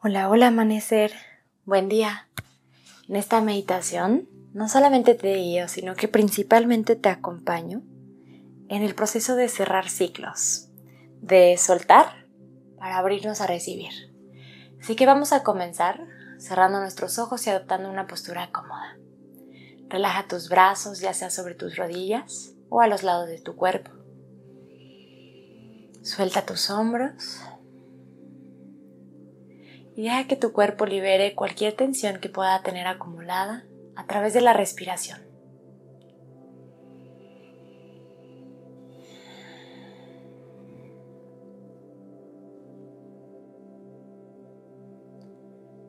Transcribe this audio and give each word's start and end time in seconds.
Hola, 0.00 0.30
hola 0.30 0.46
amanecer, 0.46 1.12
buen 1.64 1.88
día. 1.88 2.28
En 3.08 3.16
esta 3.16 3.40
meditación 3.40 4.28
no 4.54 4.68
solamente 4.68 5.16
te 5.16 5.34
guío, 5.34 5.66
sino 5.66 5.96
que 5.96 6.06
principalmente 6.06 6.94
te 6.94 7.08
acompaño 7.08 7.82
en 8.68 8.82
el 8.84 8.94
proceso 8.94 9.34
de 9.34 9.48
cerrar 9.48 9.88
ciclos, 9.88 10.68
de 11.20 11.56
soltar 11.58 12.28
para 12.78 12.98
abrirnos 12.98 13.40
a 13.40 13.48
recibir. 13.48 13.90
Así 14.80 14.94
que 14.94 15.04
vamos 15.04 15.32
a 15.32 15.42
comenzar 15.42 16.06
cerrando 16.38 16.78
nuestros 16.78 17.18
ojos 17.18 17.44
y 17.48 17.50
adoptando 17.50 17.90
una 17.90 18.06
postura 18.06 18.52
cómoda. 18.52 18.96
Relaja 19.88 20.28
tus 20.28 20.48
brazos, 20.48 21.00
ya 21.00 21.12
sea 21.12 21.30
sobre 21.30 21.56
tus 21.56 21.74
rodillas 21.74 22.54
o 22.68 22.82
a 22.82 22.86
los 22.86 23.02
lados 23.02 23.26
de 23.26 23.40
tu 23.40 23.56
cuerpo. 23.56 23.90
Suelta 26.02 26.46
tus 26.46 26.70
hombros 26.70 27.40
y 29.98 30.02
deja 30.04 30.28
que 30.28 30.36
tu 30.36 30.52
cuerpo 30.52 30.86
libere 30.86 31.34
cualquier 31.34 31.72
tensión 31.72 32.20
que 32.20 32.28
pueda 32.28 32.62
tener 32.62 32.86
acumulada 32.86 33.66
a 33.96 34.06
través 34.06 34.32
de 34.32 34.40
la 34.40 34.52
respiración. 34.52 35.18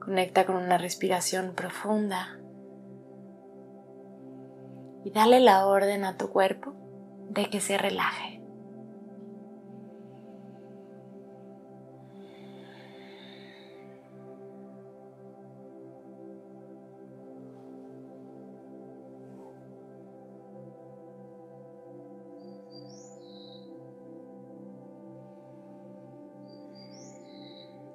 Conecta 0.00 0.44
con 0.44 0.56
una 0.56 0.76
respiración 0.76 1.54
profunda 1.54 2.38
y 5.02 5.12
dale 5.12 5.40
la 5.40 5.66
orden 5.66 6.04
a 6.04 6.18
tu 6.18 6.28
cuerpo 6.28 6.74
de 7.30 7.48
que 7.48 7.62
se 7.62 7.78
relaje. 7.78 8.43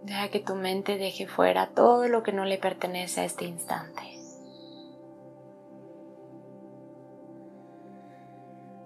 Deja 0.09 0.29
que 0.29 0.39
tu 0.39 0.55
mente 0.55 0.97
deje 0.97 1.27
fuera 1.27 1.69
todo 1.75 2.07
lo 2.07 2.23
que 2.23 2.31
no 2.31 2.43
le 2.43 2.57
pertenece 2.57 3.21
a 3.21 3.25
este 3.25 3.45
instante. 3.45 4.01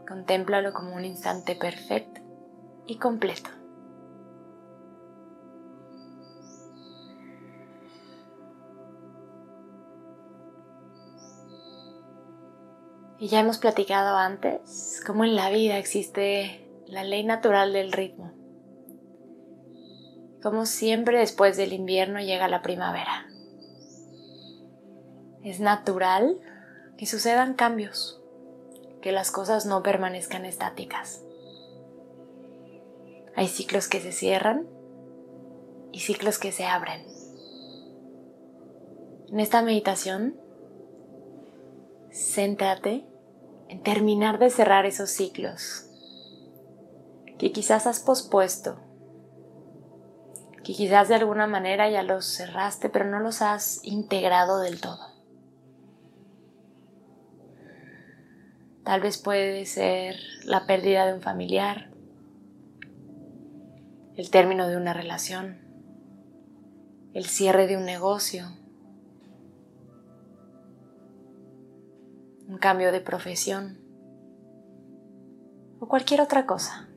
Contémplalo 0.05 0.73
como 0.73 0.93
un 0.93 1.05
instante 1.05 1.55
perfecto 1.55 2.19
y 2.85 2.97
completo. 2.97 3.49
Y 13.17 13.29
ya 13.29 13.39
hemos 13.39 13.59
platicado 13.59 14.17
antes 14.17 15.01
cómo 15.07 15.23
en 15.23 15.37
la 15.37 15.49
vida 15.49 15.77
existe 15.77 16.69
la 16.85 17.05
ley 17.05 17.23
natural 17.23 17.71
del 17.71 17.93
ritmo. 17.93 18.42
Como 20.43 20.65
siempre 20.65 21.19
después 21.19 21.55
del 21.55 21.71
invierno 21.71 22.19
llega 22.19 22.49
la 22.49 22.61
primavera. 22.61 23.29
Es 25.41 25.61
natural 25.61 26.37
que 26.97 27.05
sucedan 27.05 27.53
cambios, 27.53 28.21
que 29.01 29.13
las 29.13 29.31
cosas 29.31 29.65
no 29.65 29.81
permanezcan 29.83 30.43
estáticas. 30.43 31.23
Hay 33.37 33.47
ciclos 33.47 33.87
que 33.87 34.01
se 34.01 34.11
cierran 34.11 34.67
y 35.93 36.01
ciclos 36.01 36.39
que 36.39 36.51
se 36.51 36.65
abren. 36.65 37.05
En 39.29 39.39
esta 39.39 39.61
meditación, 39.61 40.35
céntrate 42.11 43.05
en 43.69 43.81
terminar 43.81 44.39
de 44.39 44.49
cerrar 44.49 44.85
esos 44.85 45.09
ciclos 45.09 45.89
que 47.37 47.53
quizás 47.53 47.87
has 47.87 48.01
pospuesto 48.01 48.77
que 50.63 50.73
quizás 50.73 51.09
de 51.09 51.15
alguna 51.15 51.45
manera 51.45 51.89
ya 51.89 52.03
los 52.03 52.25
cerraste, 52.25 52.89
pero 52.89 53.05
no 53.05 53.19
los 53.19 53.41
has 53.41 53.83
integrado 53.83 54.59
del 54.59 54.79
todo. 54.79 55.13
Tal 58.83 59.01
vez 59.01 59.17
puede 59.17 59.65
ser 59.65 60.15
la 60.45 60.65
pérdida 60.65 61.05
de 61.05 61.13
un 61.13 61.21
familiar, 61.21 61.89
el 64.15 64.29
término 64.29 64.67
de 64.67 64.77
una 64.77 64.93
relación, 64.93 65.59
el 67.13 67.25
cierre 67.25 67.67
de 67.67 67.77
un 67.77 67.85
negocio, 67.85 68.45
un 72.47 72.57
cambio 72.57 72.91
de 72.91 73.01
profesión 73.01 73.79
o 75.79 75.87
cualquier 75.87 76.21
otra 76.21 76.45
cosa, 76.45 76.89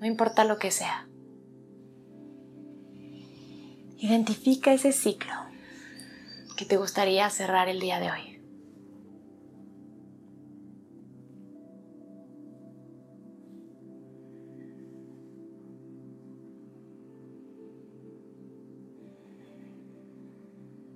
no 0.00 0.06
importa 0.06 0.44
lo 0.44 0.58
que 0.58 0.70
sea. 0.70 1.05
Identifica 3.98 4.74
ese 4.74 4.92
ciclo 4.92 5.32
que 6.56 6.66
te 6.66 6.76
gustaría 6.76 7.28
cerrar 7.30 7.68
el 7.68 7.80
día 7.80 7.98
de 7.98 8.10
hoy. 8.10 8.36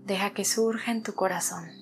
Deja 0.04 0.34
que 0.34 0.44
surja 0.44 0.92
en 0.92 1.02
tu 1.02 1.14
corazón. 1.14 1.79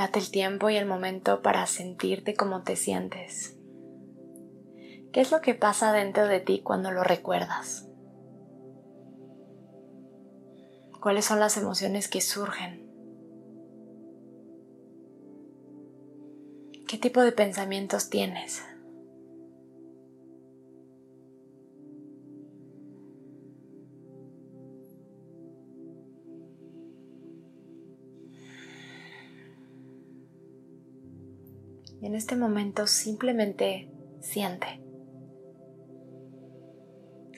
Date 0.00 0.18
el 0.18 0.30
tiempo 0.30 0.70
y 0.70 0.78
el 0.78 0.86
momento 0.86 1.42
para 1.42 1.66
sentirte 1.66 2.34
como 2.34 2.62
te 2.62 2.74
sientes. 2.74 3.58
¿Qué 5.12 5.20
es 5.20 5.30
lo 5.30 5.42
que 5.42 5.52
pasa 5.52 5.92
dentro 5.92 6.26
de 6.26 6.40
ti 6.40 6.62
cuando 6.64 6.90
lo 6.90 7.04
recuerdas? 7.04 7.86
¿Cuáles 11.02 11.26
son 11.26 11.38
las 11.38 11.58
emociones 11.58 12.08
que 12.08 12.22
surgen? 12.22 12.90
¿Qué 16.88 16.96
tipo 16.96 17.20
de 17.20 17.32
pensamientos 17.32 18.08
tienes? 18.08 18.62
Y 32.00 32.06
en 32.06 32.14
este 32.14 32.36
momento 32.36 32.86
simplemente 32.86 33.90
siente. 34.20 34.82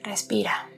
Respira. 0.03 0.69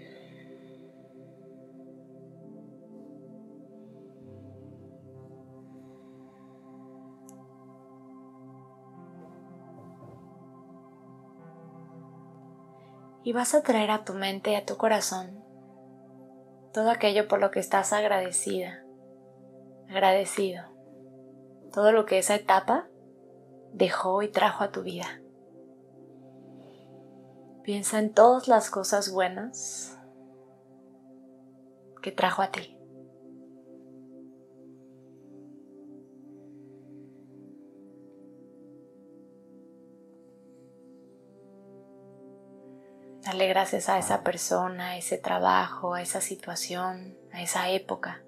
Y 13.23 13.33
vas 13.33 13.55
a 13.55 13.63
traer 13.63 13.89
a 13.89 14.03
tu 14.03 14.13
mente 14.13 14.51
y 14.51 14.55
a 14.55 14.65
tu 14.65 14.77
corazón 14.77 15.45
todo 16.75 16.91
aquello 16.91 17.29
por 17.29 17.39
lo 17.39 17.51
que 17.51 17.61
estás 17.61 17.93
agradecida, 17.93 18.83
agradecido. 19.89 20.65
Todo 21.71 21.93
lo 21.93 22.05
que 22.05 22.17
esa 22.17 22.35
etapa 22.35 22.89
dejó 23.75 24.23
y 24.23 24.29
trajo 24.29 24.63
a 24.63 24.71
tu 24.71 24.83
vida. 24.83 25.21
Piensa 27.63 27.99
en 27.99 28.13
todas 28.13 28.47
las 28.47 28.69
cosas 28.69 29.11
buenas 29.11 29.99
que 32.01 32.11
trajo 32.11 32.41
a 32.41 32.51
ti. 32.51 32.71
Dale 43.23 43.47
gracias 43.47 43.89
a 43.89 43.97
esa 43.97 44.23
persona, 44.23 44.91
a 44.91 44.97
ese 44.97 45.17
trabajo, 45.17 45.95
a 45.95 46.01
esa 46.01 46.21
situación, 46.21 47.17
a 47.33 47.41
esa 47.41 47.69
época. 47.71 48.24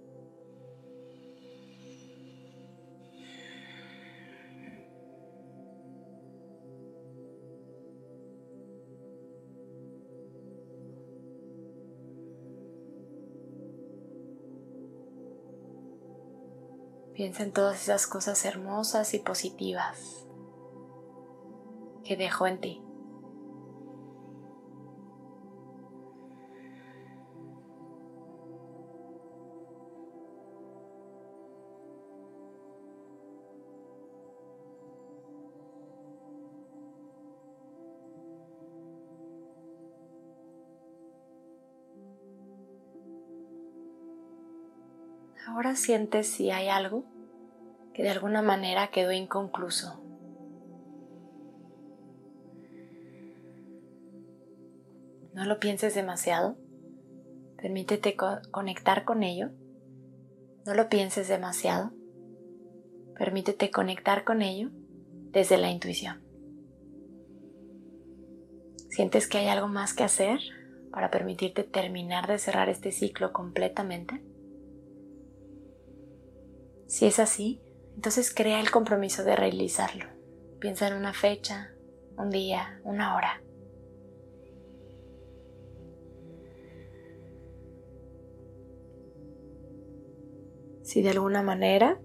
Piensa 17.18 17.42
en 17.42 17.52
todas 17.52 17.82
esas 17.82 18.06
cosas 18.06 18.46
hermosas 18.46 19.16
y 19.16 19.18
positivas 19.18 20.28
que 22.04 22.16
dejó 22.16 22.46
en 22.46 22.62
ti. 22.62 22.87
Ahora 45.48 45.78
sientes 45.78 46.28
si 46.28 46.52
hay 46.52 46.68
algo 46.68 47.06
que 47.94 48.04
de 48.04 48.10
alguna 48.10 48.42
manera 48.42 48.90
quedó 48.90 49.14
inconcluso. 49.14 50.04
No 55.34 55.46
lo 55.46 55.60
pienses 55.60 55.96
demasiado. 55.96 56.58
Permítete 57.56 58.18
conectar 58.52 59.06
con 59.06 59.24
ello. 59.24 59.52
No 60.66 60.74
lo 60.74 60.90
pienses 60.90 61.30
demasiado. 61.30 61.92
Permítete 63.18 63.72
conectar 63.72 64.26
con 64.26 64.42
ello 64.42 64.70
desde 65.32 65.58
la 65.58 65.72
intuición. 65.72 66.24
¿Sientes 68.90 69.28
que 69.28 69.38
hay 69.38 69.48
algo 69.48 69.70
más 69.70 69.94
que 69.94 70.04
hacer 70.04 70.40
para 70.92 71.10
permitirte 71.10 71.64
terminar 71.64 72.28
de 72.28 72.38
cerrar 72.38 72.68
este 72.68 72.92
ciclo 72.92 73.32
completamente? 73.32 74.22
Si 76.88 77.06
es 77.06 77.20
así, 77.20 77.62
entonces 77.96 78.34
crea 78.34 78.62
el 78.62 78.72
compromiso 78.72 79.24
de 79.24 79.36
realizarlo. 79.36 80.06
Piensa 80.60 80.88
en 80.88 80.96
una 80.96 81.14
fecha, 81.14 81.74
un 82.18 82.30
día, 82.30 82.80
una 82.84 83.16
hora. 83.16 83.42
Si 90.82 91.02
de 91.02 91.10
alguna 91.10 91.44
manera 91.44 92.00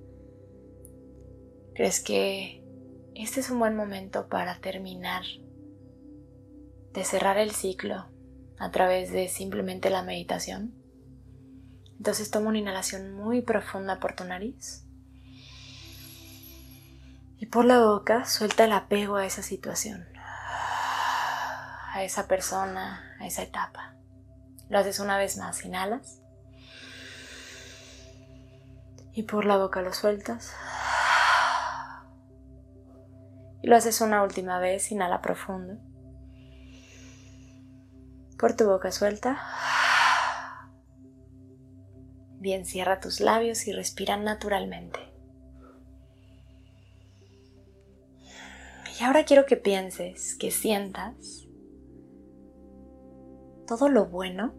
crees 1.75 2.01
que 2.01 2.65
este 3.15 3.39
es 3.39 3.51
un 3.51 3.61
buen 3.61 3.77
momento 3.77 4.29
para 4.29 4.59
terminar 4.59 5.23
de 6.93 7.05
cerrar 7.05 7.39
el 7.39 7.53
ciclo 7.53 8.07
a 8.59 8.71
través 8.73 9.13
de 9.13 9.29
simplemente 9.29 9.89
la 9.89 10.03
meditación, 10.03 10.82
entonces 12.03 12.33
toma 12.33 12.49
una 12.49 12.59
inhalación 12.59 13.15
muy 13.15 13.43
profunda 13.43 14.01
por 14.01 14.17
tu 14.17 14.25
nariz. 14.25 14.85
Y 17.39 17.47
por 17.47 17.65
la 17.65 17.79
boca 17.79 18.25
suelta 18.25 18.65
el 18.65 18.73
apego 18.73 19.15
a 19.15 19.25
esa 19.25 19.41
situación, 19.41 20.05
a 21.93 22.03
esa 22.03 22.27
persona, 22.27 23.17
a 23.21 23.27
esa 23.29 23.43
etapa. 23.43 23.95
Lo 24.69 24.81
haces 24.81 24.99
una 24.99 25.17
vez 25.17 25.37
más, 25.37 25.65
inhalas. 25.65 26.21
Y 29.13 29.23
por 29.23 29.45
la 29.45 29.57
boca 29.57 29.81
lo 29.81 29.93
sueltas. 29.93 30.53
Y 33.63 33.69
lo 33.69 33.77
haces 33.77 34.01
una 34.01 34.25
última 34.25 34.59
vez, 34.59 34.91
inhala 34.91 35.23
profundo. 35.23 35.79
Por 38.37 38.57
tu 38.57 38.67
boca 38.67 38.91
suelta. 38.91 39.41
Bien, 42.43 42.65
cierra 42.65 42.99
tus 42.99 43.21
labios 43.21 43.69
y 43.69 43.73
respira 43.73 44.17
naturalmente. 44.17 44.99
Y 48.99 49.05
ahora 49.05 49.25
quiero 49.25 49.47
que 49.47 49.57
pienses, 49.57 50.35
que 50.35 50.51
sientas 50.51 51.47
todo 53.69 53.89
lo 53.89 54.07
bueno 54.07 54.55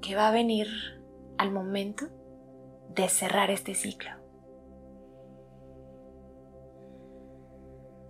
que 0.00 0.14
va 0.14 0.28
a 0.28 0.32
venir 0.32 0.68
al 1.36 1.52
momento 1.52 2.06
de 2.94 3.10
cerrar 3.10 3.50
este 3.50 3.74
ciclo. 3.74 4.12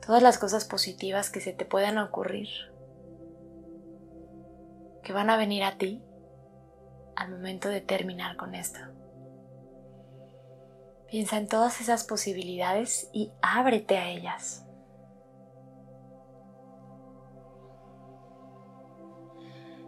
Todas 0.06 0.22
las 0.22 0.38
cosas 0.38 0.64
positivas 0.64 1.28
que 1.28 1.40
se 1.40 1.52
te 1.52 1.64
puedan 1.64 1.98
ocurrir 1.98 2.71
van 5.12 5.30
a 5.30 5.36
venir 5.36 5.64
a 5.64 5.76
ti 5.78 6.02
al 7.16 7.30
momento 7.30 7.68
de 7.68 7.80
terminar 7.80 8.36
con 8.36 8.54
esto. 8.54 8.80
Piensa 11.08 11.36
en 11.36 11.46
todas 11.46 11.80
esas 11.80 12.04
posibilidades 12.04 13.10
y 13.12 13.32
ábrete 13.42 13.98
a 13.98 14.08
ellas. 14.08 14.66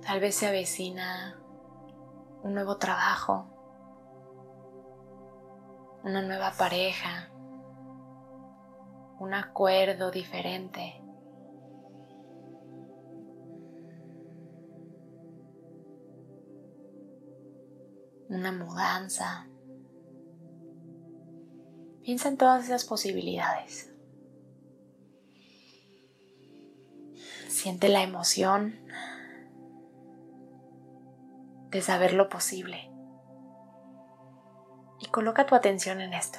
Tal 0.06 0.20
vez 0.20 0.34
se 0.34 0.46
avecina 0.46 1.40
un 2.42 2.52
nuevo 2.52 2.76
trabajo, 2.76 3.46
una 6.02 6.20
nueva 6.20 6.52
pareja, 6.58 7.30
un 9.18 9.32
acuerdo 9.32 10.10
diferente. 10.10 11.03
Una 18.34 18.52
mudanza. 18.52 19.48
Piensa 22.02 22.28
en 22.28 22.36
todas 22.36 22.64
esas 22.64 22.84
posibilidades. 22.84 23.92
Siente 27.48 27.88
la 27.88 28.02
emoción 28.02 28.78
de 31.70 31.80
saber 31.80 32.12
lo 32.12 32.28
posible. 32.28 32.90
Y 35.00 35.06
coloca 35.06 35.46
tu 35.46 35.54
atención 35.54 36.00
en 36.00 36.12
esto. 36.14 36.38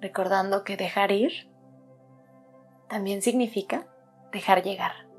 Recordando 0.00 0.64
que 0.64 0.76
dejar 0.76 1.12
ir 1.12 1.50
también 2.88 3.22
significa 3.22 3.86
dejar 4.32 4.62
llegar. 4.62 5.11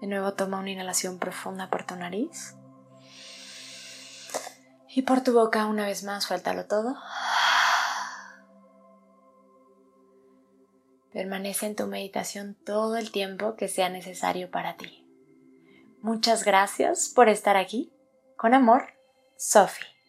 De 0.00 0.06
nuevo 0.06 0.32
toma 0.32 0.58
una 0.58 0.70
inhalación 0.70 1.18
profunda 1.18 1.68
por 1.68 1.84
tu 1.84 1.94
nariz. 1.96 2.54
Y 4.88 5.02
por 5.02 5.22
tu 5.22 5.32
boca 5.32 5.66
una 5.66 5.86
vez 5.86 6.02
más, 6.04 6.24
suéltalo 6.24 6.66
todo. 6.66 6.96
Permanece 11.12 11.66
en 11.66 11.76
tu 11.76 11.86
meditación 11.86 12.56
todo 12.64 12.96
el 12.96 13.10
tiempo 13.10 13.56
que 13.56 13.68
sea 13.68 13.88
necesario 13.88 14.50
para 14.50 14.76
ti. 14.76 15.06
Muchas 16.00 16.44
gracias 16.44 17.08
por 17.14 17.28
estar 17.28 17.56
aquí. 17.56 17.92
Con 18.36 18.54
amor, 18.54 18.94
Sophie. 19.36 19.99